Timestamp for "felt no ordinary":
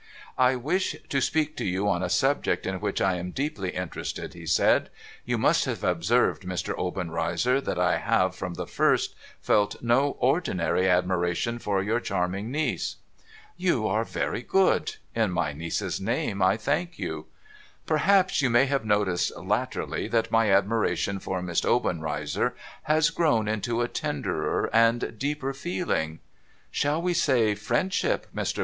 9.39-10.89